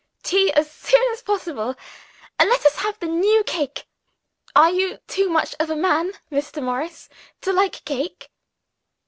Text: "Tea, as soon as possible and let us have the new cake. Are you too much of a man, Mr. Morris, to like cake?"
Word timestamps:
"Tea, 0.23 0.51
as 0.55 0.71
soon 0.71 1.11
as 1.11 1.21
possible 1.21 1.75
and 2.39 2.49
let 2.49 2.65
us 2.65 2.77
have 2.77 2.97
the 2.99 3.05
new 3.05 3.43
cake. 3.43 3.85
Are 4.55 4.71
you 4.71 4.97
too 5.05 5.29
much 5.29 5.53
of 5.59 5.69
a 5.69 5.75
man, 5.75 6.13
Mr. 6.31 6.59
Morris, 6.59 7.07
to 7.41 7.53
like 7.53 7.85
cake?" 7.85 8.31